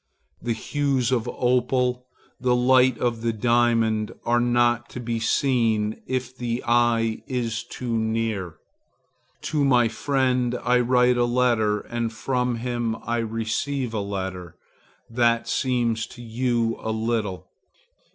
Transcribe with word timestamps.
The 0.41 0.53
hues 0.53 1.11
of 1.11 1.25
the 1.25 1.31
opal, 1.33 2.07
the 2.39 2.55
light 2.55 2.97
of 2.97 3.21
the 3.21 3.31
diamond, 3.31 4.11
are 4.25 4.39
not 4.39 4.89
to 4.89 4.99
be 4.99 5.19
seen 5.19 6.01
if 6.07 6.35
the 6.35 6.63
eye 6.67 7.21
is 7.27 7.63
too 7.63 7.95
near. 7.99 8.55
To 9.43 9.63
my 9.63 9.89
friend 9.89 10.55
I 10.63 10.79
write 10.79 11.17
a 11.17 11.25
letter 11.25 11.81
and 11.81 12.11
from 12.11 12.55
him 12.55 12.95
I 13.03 13.17
receive 13.17 13.93
a 13.93 13.99
letter. 13.99 14.55
That 15.07 15.47
seems 15.47 16.07
to 16.07 16.23
you 16.23 16.77
a 16.81 16.89
little. 16.91 17.47